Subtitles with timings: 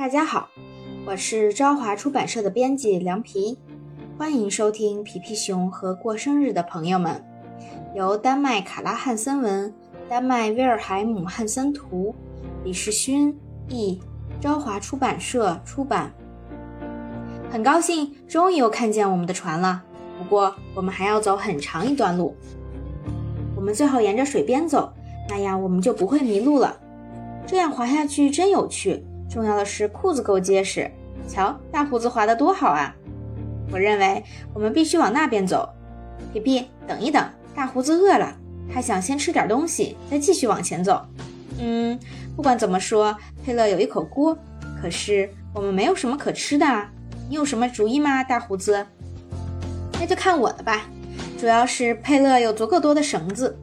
[0.00, 0.48] 大家好，
[1.04, 3.58] 我是朝华出版社的编辑凉皮，
[4.16, 7.22] 欢迎收听《皮皮熊和过生日的朋友们》，
[7.94, 9.70] 由丹麦卡拉汉森文、
[10.08, 12.14] 丹麦威尔海姆汉森图、
[12.64, 14.00] 李世勋译，
[14.40, 16.10] 朝华出版社出版。
[17.50, 19.82] 很高兴终于又看见我们的船了，
[20.16, 22.34] 不过我们还要走很长一段路。
[23.54, 24.90] 我们最好沿着水边走，
[25.28, 26.74] 那样我们就不会迷路了。
[27.46, 29.04] 这样滑下去真有趣。
[29.30, 30.90] 重要的是裤子够结实，
[31.28, 32.92] 瞧大胡子滑得多好啊！
[33.70, 35.68] 我认为我们必须往那边走。
[36.32, 37.24] 皮皮，等一等，
[37.54, 38.36] 大胡子饿了，
[38.74, 41.00] 他想先吃点东西，再继续往前走。
[41.60, 41.96] 嗯，
[42.34, 44.36] 不管怎么说，佩勒有一口锅，
[44.82, 46.90] 可是我们没有什么可吃的啊！
[47.28, 48.84] 你有什么主意吗，大胡子？
[50.00, 50.86] 那就看我的吧，
[51.38, 53.56] 主要是佩勒有足够多的绳子。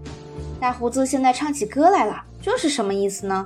[0.62, 3.46] 大胡子现在唱起歌来了，这是什么意思呢？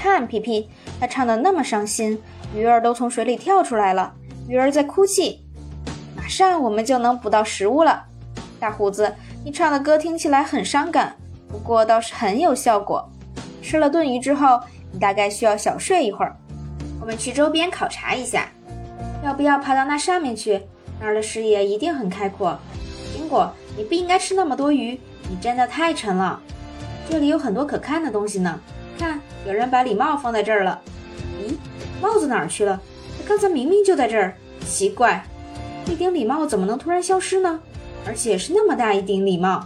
[0.00, 0.70] 看皮皮，
[1.00, 2.22] 他唱的那么伤心，
[2.54, 4.14] 鱼儿都从水里跳出来了，
[4.46, 5.44] 鱼儿在哭泣。
[6.16, 8.04] 马上我们就能捕到食物了。
[8.60, 9.12] 大胡子，
[9.44, 11.16] 你唱的歌听起来很伤感，
[11.48, 13.10] 不过倒是很有效果。
[13.60, 14.60] 吃了炖鱼之后，
[14.92, 16.36] 你大概需要小睡一会儿。
[17.00, 18.48] 我们去周边考察一下，
[19.24, 20.62] 要不要爬到那上面去？
[21.00, 22.56] 那儿的视野一定很开阔。
[23.16, 26.40] 苹果，你不应该吃那么多鱼，你真的太沉了。
[27.10, 28.60] 这里有很多可看的东西呢。
[28.98, 30.80] 看，有人把礼帽放在这儿了。
[31.40, 31.54] 咦，
[32.02, 32.80] 帽子哪儿去了？
[33.16, 34.34] 他刚才明明就在这儿。
[34.66, 35.24] 奇怪，
[35.86, 37.60] 那顶礼帽怎么能突然消失呢？
[38.04, 39.64] 而且是那么大一顶礼帽。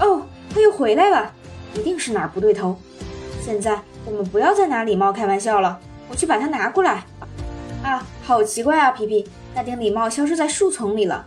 [0.00, 0.22] 哦，
[0.54, 1.30] 他又回来了，
[1.74, 2.78] 一定是哪儿不对头。
[3.44, 7.04] 现在我们不要再拿礼帽开玩笑了，我去把它拿过来。
[7.82, 11.26] 啊，好奇怪啊，皮皮，那顶礼帽消失在树丛里了。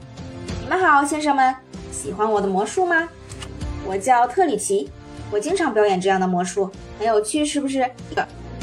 [0.64, 1.54] 你们好，先生们，
[1.92, 3.08] 喜欢我的魔术吗？
[3.86, 4.90] 我叫特里奇。
[5.32, 7.90] 我经常表演这样的魔术，很有趣，是不是？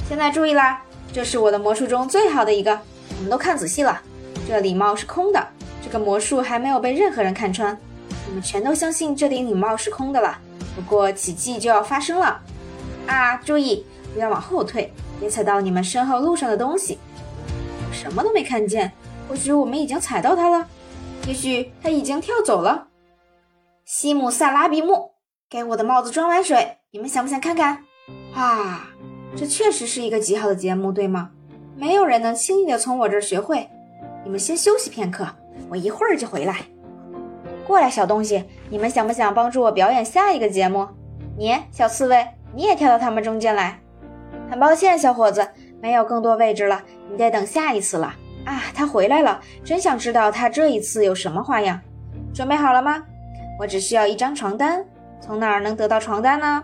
[0.08, 2.78] 现在注意啦，这是我的魔术中最好的一个。
[3.16, 4.00] 你们都看仔细了，
[4.48, 5.46] 这礼帽是空的，
[5.82, 7.76] 这个魔术还没有被任何人看穿。
[8.26, 10.38] 你们全都相信这顶礼帽是空的了。
[10.74, 12.40] 不过奇迹就要发生了
[13.06, 13.36] 啊！
[13.38, 13.84] 注意，
[14.14, 16.98] 不要往后退，别踩到你们身后路上的东西。
[17.88, 18.90] 我什么都没看见，
[19.28, 20.66] 或许我们已经踩到它了，
[21.26, 22.88] 也许它已经跳走了。
[23.84, 25.12] 西姆萨拉比木。
[25.50, 27.84] 给我的帽子装满水，你们想不想看看？
[28.34, 28.88] 啊，
[29.36, 31.30] 这确实是一个极好的节目，对吗？
[31.76, 33.68] 没有人能轻易的从我这儿学会。
[34.24, 35.26] 你们先休息片刻，
[35.68, 36.56] 我一会儿就回来。
[37.66, 40.86] 过来，小东西，你们想不想帮助我表演下一个节目？
[41.36, 43.80] 你，小刺猬，你也跳到他们中间来。
[44.50, 45.48] 很抱歉，小伙子，
[45.80, 48.14] 没有更多位置了，你得等下一次了。
[48.44, 51.80] 啊，他回来了，真想知道他这一次有什么花样。
[52.34, 53.02] 准备好了吗？
[53.58, 54.84] 我只需要一张床单。
[55.20, 56.62] 从哪儿能得到床单呢？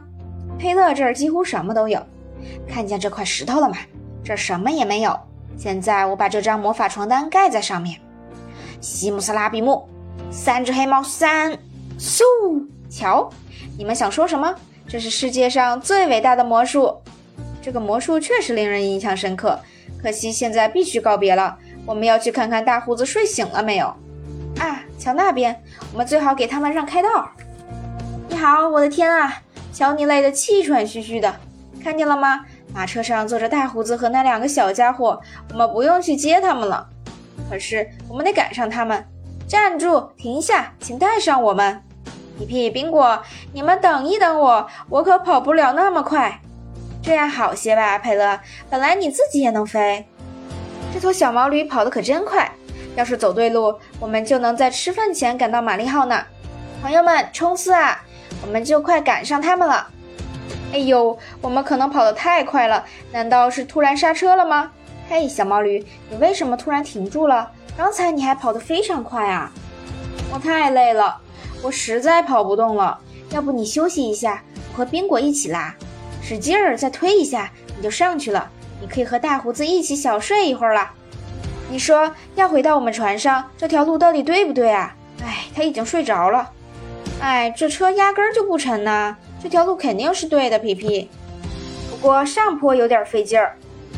[0.58, 2.04] 佩勒这儿几乎什么都有。
[2.69, 3.76] 看见这块石头了吗？
[4.24, 5.19] 这儿什么也没有。
[5.56, 7.98] 现在我把这张魔法床单盖在上面。
[8.80, 9.88] 西姆斯拉比木，
[10.30, 11.56] 三只黑猫，三，
[11.98, 12.22] 嗖！
[12.88, 13.28] 瞧，
[13.76, 14.54] 你们想说什么？
[14.86, 16.94] 这是世界上最伟大的魔术。
[17.60, 19.58] 这个魔术确实令人印象深刻。
[20.00, 21.58] 可惜现在必须告别了。
[21.84, 23.86] 我们要去看看大胡子睡醒了没有。
[24.60, 25.60] 啊，瞧那边，
[25.92, 27.28] 我们最好给他们让开道。
[28.28, 29.42] 你好，我的天啊！
[29.73, 31.34] 瞧你累得气喘吁吁的，
[31.83, 32.45] 看见了吗？
[32.75, 35.21] 马车上坐着大胡子和那两个小家伙，
[35.51, 36.87] 我们不用去接他们了。
[37.49, 39.05] 可是我们得赶上他们。
[39.49, 40.11] 站住！
[40.19, 40.75] 停下！
[40.79, 41.83] 请带上我们。
[42.39, 43.23] 皮皮、宾果，
[43.55, 46.39] 你们等一等我，我可跑不了那么快。
[47.03, 48.39] 这样好些吧，佩勒？
[48.69, 50.06] 本来你自己也能飞。
[50.93, 52.53] 这头小毛驴跑得可真快。
[52.95, 56.23] 要是走对路，我们就能在吃饭前赶到玛丽号呢。
[56.83, 58.05] 朋友们，冲刺啊！
[58.43, 59.87] 我们就快赶上他们了！
[60.72, 64.71] 哎呦，我们可能跑得太快了，难道是突然刹车了吗？
[65.09, 67.50] 嘿，小毛驴，你为什么突然停住了？
[67.77, 69.50] 刚才你还跑得非常快啊！
[70.33, 71.17] 我太累了，
[71.62, 72.99] 我实在跑不动了。
[73.31, 75.75] 要不你休息一下，我和宾果一起拉，
[76.22, 78.50] 使劲儿再推一下，你就上去了。
[78.81, 80.91] 你可以和大胡子一起小睡一会儿了。
[81.70, 84.94] 你说要回到我们船上这条路到底对不对啊？
[85.23, 86.50] 哎，他已经睡着了。
[87.20, 89.17] 哎，这车压根儿就不沉呐！
[89.43, 91.11] 这条路肯定是对的，皮皮。
[91.91, 93.56] 不过上坡有点费劲儿。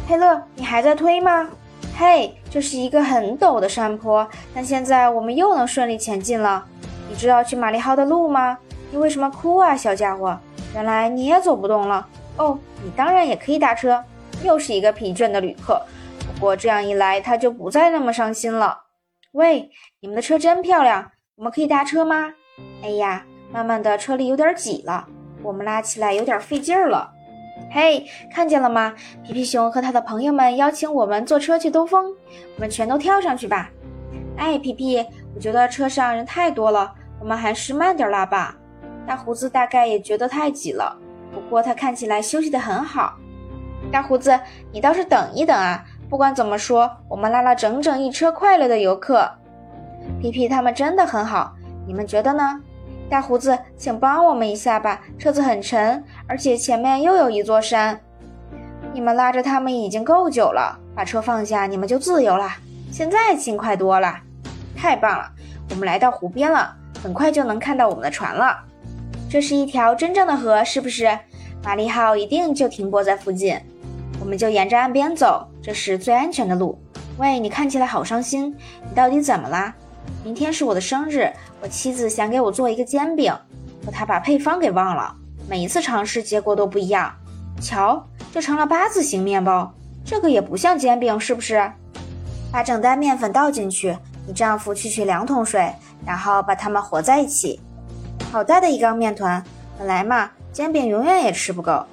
[0.08, 1.48] 佩勒，你还在推吗？
[1.96, 6.64] 嘿，这是一个很陡的山坡，但现在我们又能顺利前进了。
[7.10, 8.56] 你知道去玛丽号的路吗？
[8.90, 10.38] 你为什么哭啊，小家伙？
[10.74, 12.06] 原来你也走不动了。
[12.38, 14.02] 哦，你当然也可以搭车。
[14.42, 15.82] 又是一个疲倦的旅客。
[16.18, 18.84] 不过这样一来，他就不再那么伤心了。
[19.32, 19.70] 喂，
[20.00, 22.32] 你们的车真漂亮，我们可以搭车吗？
[22.82, 25.06] 哎呀，慢慢的，车里有点挤了，
[25.42, 27.12] 我们拉起来有点费劲儿了。
[27.70, 28.94] 嘿，看见了吗？
[29.22, 32.06] 皮皮熊和他的朋友们邀请我们坐车去兜风，
[32.56, 33.70] 我们全都跳上去吧。
[34.36, 35.04] 哎，皮皮，
[35.34, 38.56] 我觉得车上人太多了，我们还是慢点拉吧。
[39.06, 40.96] 大胡子大概也觉得太挤了，
[41.32, 43.16] 不过他看起来休息得很好。
[43.92, 44.38] 大胡子，
[44.72, 45.84] 你倒是等一等啊！
[46.08, 49.30] 不管怎么说，我们拉了整整一车快乐的游客。
[50.20, 51.54] 皮皮他们真的很好，
[51.86, 52.60] 你们觉得呢？
[53.08, 58.00] 大胡子，请帮我们一下吧，车子很沉，而且前面又有一座山。
[58.92, 62.48] 你们拉着他们已经够久了，把车放下，你们就自由了。
[62.92, 64.14] 现在轻快多了，
[64.76, 65.28] 太棒了！
[65.70, 68.58] 我们来到湖边了，很快就能看到我们的船了。
[69.28, 71.18] 这是一条真正的河，是不是？
[71.62, 73.56] 玛丽号一定就停泊在附近，
[74.18, 76.80] 我们就沿着岸边走，这是最安全的路。
[77.18, 78.56] 喂，你看起来好伤心，
[78.88, 79.74] 你到底怎么啦？
[80.24, 81.30] 明天是我的生日，
[81.60, 83.32] 我妻子想给我做一个煎饼，
[83.84, 85.14] 可她把配方给忘了。
[85.48, 87.12] 每一次尝试结果都不一样。
[87.60, 89.72] 瞧，这成了八字形面包，
[90.04, 91.72] 这个也不像煎饼，是不是？
[92.52, 95.72] 把整袋面粉倒进去，你丈夫去取两桶水，
[96.06, 97.60] 然后把它们和在一起。
[98.30, 99.42] 好大的一缸面团，
[99.78, 101.84] 本来嘛，煎饼永远也吃不够。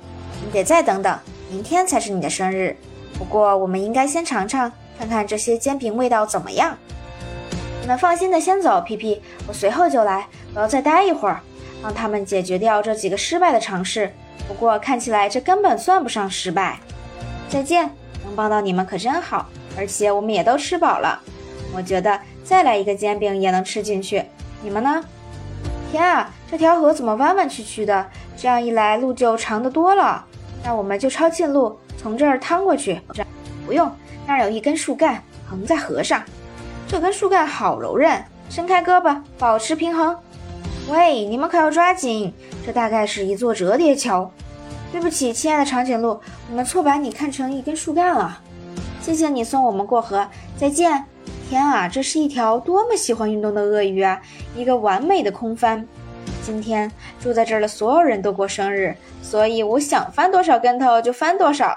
[0.44, 1.18] 你得再等等，
[1.50, 2.75] 明天才是你的生日。
[3.18, 6.77] 不过我们应该先尝尝，看看这些煎饼味道怎么样。
[7.87, 10.27] 你们放心的先走，皮皮，我随后就来。
[10.53, 11.39] 我要再待一会儿，
[11.81, 14.11] 帮他们解决掉这几个失败的尝试。
[14.45, 16.79] 不过看起来这根本算不上失败。
[17.47, 17.89] 再见，
[18.25, 19.47] 能帮到你们可真好，
[19.77, 21.17] 而且我们也都吃饱了。
[21.73, 24.21] 我觉得再来一个煎饼也能吃进去。
[24.61, 25.01] 你们呢？
[25.89, 28.05] 天啊，这条河怎么弯弯曲曲的？
[28.35, 30.25] 这样一来路就长得多了。
[30.61, 32.99] 那我们就抄近路，从这儿趟过去。
[33.65, 33.89] 不用，
[34.25, 36.21] 那儿有一根树干横在河上。
[36.87, 40.17] 这根树干好柔韧，伸开胳膊，保持平衡。
[40.89, 42.33] 喂，你们可要抓紧，
[42.65, 44.31] 这大概是一座折叠桥。
[44.89, 46.17] 对不起，亲爱的长颈鹿，
[46.49, 48.39] 我们错把你看成一根树干了。
[49.01, 50.25] 谢谢你送我们过河，
[50.55, 51.03] 再见。
[51.49, 54.21] 天啊，这是一条多么喜欢运动的鳄鱼啊！
[54.55, 55.85] 一个完美的空翻。
[56.41, 56.89] 今天
[57.19, 61.67] 住在这儿的所有人都过生日，所以我想翻多少跟头就翻多少。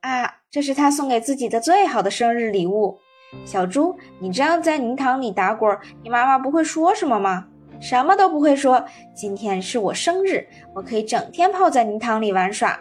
[0.00, 2.98] 啊，这是他送给自己的最好的生日礼物。
[3.44, 7.46] 小猪，你这样在泥塘里打滚，你妈妈不会说什么吗？
[7.80, 8.84] 什么都不会说。
[9.14, 12.78] 今天是我生日，我可以整天泡在泥塘里玩耍。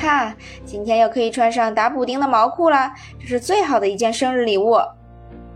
[0.00, 0.34] 哈，
[0.64, 4.78] 今天又可以穿上打补丁的毛裤了，这是最好的一件生日礼物。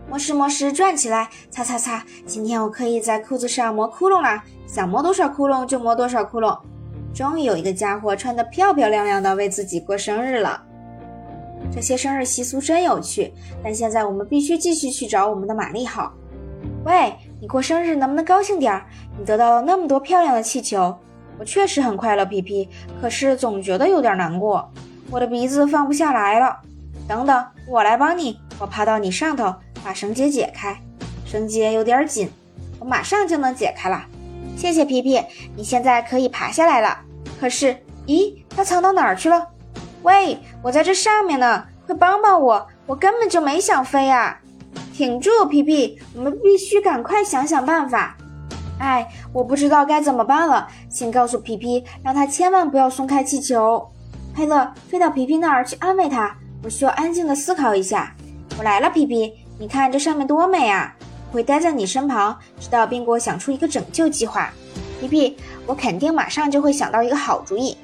[0.09, 2.03] 磨石磨石转起来，擦擦擦。
[2.25, 6.59] 今天我可以在裤子上磨窟窿了，想磨多少窟窿就磨多少窟窿。
[7.13, 10.63] 终于有一个家伙穿得漂漂亮亮的为自己过生日了。
[11.73, 13.33] 这些生日习俗真有趣，
[13.63, 16.11] 但现在我们必须继续去找我们的玛丽好。
[16.83, 18.85] 喂，你过生日能不能高兴点儿？
[19.17, 20.95] 你得到了那么多漂亮的气球，
[21.39, 22.67] 我确实很快乐，皮皮。
[23.01, 24.69] 可是总觉得有点难过，
[25.09, 26.57] 我的鼻子放不下来了。
[27.07, 28.39] 等等，我来帮你。
[28.59, 29.53] 我爬到你上头，
[29.83, 30.77] 把绳结解开。
[31.25, 32.29] 绳结有点紧，
[32.79, 34.05] 我马上就能解开了。
[34.57, 35.19] 谢谢皮皮，
[35.55, 36.99] 你现在可以爬下来了。
[37.39, 37.75] 可是，
[38.05, 39.47] 咦，它藏到哪儿去了？
[40.03, 42.67] 喂，我在这上面呢，快帮帮我！
[42.87, 44.39] 我根本就没想飞啊！
[44.93, 48.17] 挺住，皮皮，我们必须赶快想想办法。
[48.79, 53.87] 哎，我不知道该怎么办了，请告诉皮皮，让他千万不要松开气球。
[54.33, 56.35] 佩勒，飞到皮皮那儿去安慰他。
[56.63, 58.15] 我需要安静的思考一下。
[58.57, 60.95] 我来了，皮皮，你看这上面多美啊！
[61.29, 64.51] 我会待在你身旁，直到宾果想出一个拯救计划。
[64.99, 67.77] 皮皮，我肯定马上就会想到一个好主意。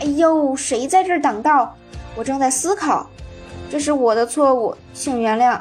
[0.00, 1.74] 哎呦，谁在这儿挡道？
[2.14, 3.08] 我正在思考，
[3.70, 5.58] 这是我的错误，请原谅。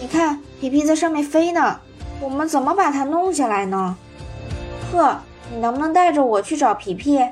[0.00, 1.80] 你看，皮皮在上面飞呢，
[2.20, 3.96] 我们怎么把它弄下来呢？
[4.92, 5.18] 呵，
[5.52, 7.24] 你能不能带着我去找皮皮？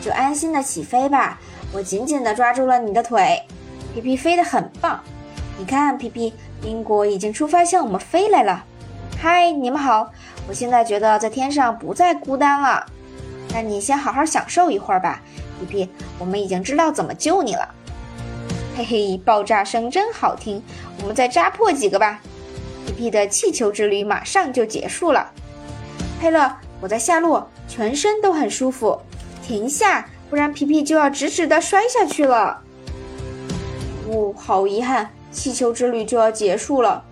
[0.00, 1.38] 就安心的起飞吧。
[1.72, 3.42] 我紧紧地抓住了你的腿，
[3.94, 5.00] 皮皮飞得很棒。
[5.58, 6.32] 你看，皮皮，
[6.62, 8.64] 宾果已经出发向我们飞来了。
[9.20, 10.10] 嗨，你们好，
[10.48, 12.86] 我现在觉得在天上不再孤单了。
[13.52, 15.20] 那你先好好享受一会儿吧。
[15.60, 15.88] 皮皮，
[16.18, 17.68] 我们已经知道怎么救你了。
[18.76, 20.62] 嘿嘿，爆炸声真好听，
[21.02, 22.20] 我们再扎破几个吧。
[22.86, 25.30] 皮皮的气球之旅马上就结束了。
[26.20, 26.50] 佩勒，
[26.80, 28.98] 我在下落，全身都很舒服。
[29.42, 32.62] 停下，不然皮皮就要直直的摔下去了。
[34.08, 37.04] 呜，好遗憾，气球之旅就要结束了。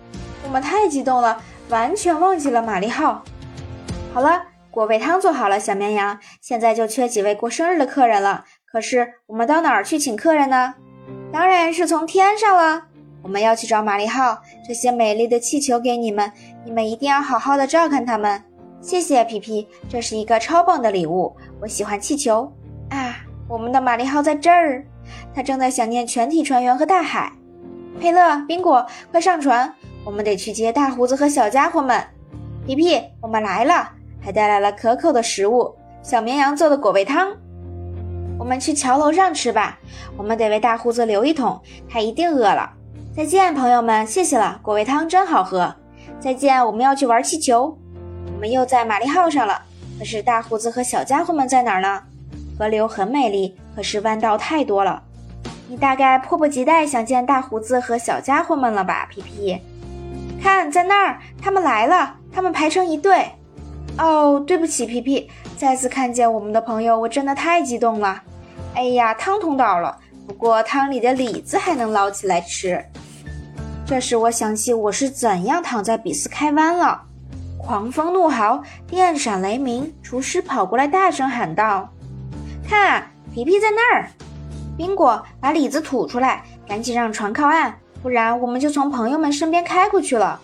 [0.43, 3.23] 我们太激动了，完全忘记了玛丽号。
[4.13, 4.43] 好了。
[4.71, 6.17] 果味汤做好了，小绵羊，
[6.49, 8.43] 现在就缺几位过生日的客人了。
[8.65, 10.73] 可是我们到哪儿去请客人呢？
[11.31, 12.87] 当然是从天上了。
[13.21, 16.31] 我们要去找玛丽号，这些美丽的气球给你们，
[16.65, 18.43] 你们一定要好好的照看它们。
[18.81, 21.31] 谢谢皮皮，这是一个超棒的礼物。
[21.61, 22.51] 我喜欢气球
[22.89, 23.17] 啊！
[23.47, 24.83] 我们的玛丽号在这儿，
[25.35, 27.31] 它正在想念全体船员和大海。
[28.01, 29.71] 佩勒、宾果，快上船，
[30.03, 32.03] 我们得去接大胡子和小家伙们。
[32.65, 37.29] 皮皮，我们来了，还带来了可口的食物——小绵羊做的果味汤。
[38.37, 39.77] 我们去桥楼上吃吧，
[40.15, 42.71] 我们得为大胡子留一桶，他一定饿了。
[43.15, 45.75] 再见，朋友们，谢谢了，果味汤真好喝。
[46.19, 47.77] 再见，我们要去玩气球。
[48.33, 49.61] 我们又在玛丽号上了，
[49.97, 52.01] 可是大胡子和小家伙们在哪儿呢？
[52.57, 55.03] 河流很美丽，可是弯道太多了。
[55.67, 59.61] 你大概迫不及待想见大胡子和小家伙们了吧，皮皮？
[60.41, 63.29] 看，在那儿，他们来了，他们排成一队。
[63.99, 68.23] 哦，对不起，皮皮，再次看见我们的朋友，我真的太激动了。
[68.73, 72.81] 哎呀，汤桶倒了，不过汤里的李子还能捞起来吃。
[73.85, 77.01] 这时我想起我是怎样躺在比斯开湾了。
[77.57, 81.89] 狂风怒号，电闪雷鸣，厨师跑过来大声喊道
[82.65, 84.07] ：“看，皮皮在那儿！
[84.77, 90.39] 宾果，把李子吐出来，赶紧让船靠岸，不然我们就从朋友们身边开过去了。”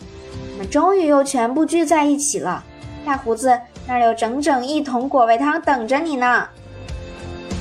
[0.52, 2.64] 我们终于又全部聚在一起了。
[3.06, 3.58] 大胡子，
[3.88, 6.50] 那儿有整整一桶果味汤等着你呢。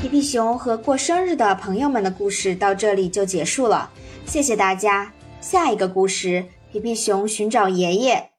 [0.01, 3.91] 皮皮熊和过生日的朋友们的故事到这里就结束了，
[4.27, 5.13] 谢谢大家。
[5.41, 8.34] 下一个故事：皮皮熊寻找爷爷。